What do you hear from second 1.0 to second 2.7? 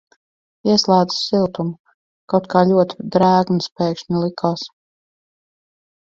siltumu, kaut kā